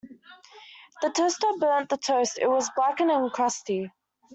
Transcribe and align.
The 1.03 1.11
toaster 1.11 1.45
burnt 1.59 1.89
the 1.89 1.97
toast, 1.97 2.39
it 2.41 2.47
was 2.47 2.71
blackened 2.75 3.11
and 3.11 3.31
crusty. 3.31 3.91